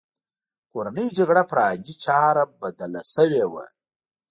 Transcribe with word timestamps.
کورنۍ 0.71 1.07
جګړه 1.17 1.43
پر 1.49 1.57
عادي 1.65 1.93
چاره 2.03 2.43
بدله 2.61 3.01
شوې 3.13 3.43
وه 3.51 3.65